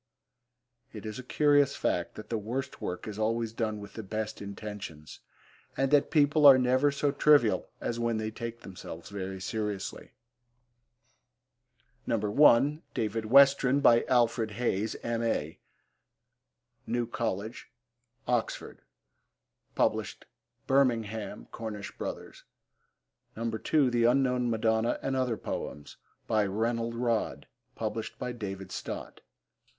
[0.93, 4.41] It is a curious fact that the worst work is always done with the best
[4.41, 5.19] intentions,
[5.77, 10.13] and that people are never so trivial as when they take themselves very seriously.
[12.05, 13.79] (1) David Westren.
[13.79, 15.59] By Alfred Hayes, M.A.
[16.87, 17.47] New Coll.,
[18.27, 18.77] Oxon.
[20.65, 22.43] (Birmingham: Cornish Brothers.)
[23.35, 25.97] (2) The Unknown Madonna and Other Poems.
[26.25, 27.45] By Rennell Rodd.
[28.39, 29.21] (David Stott.)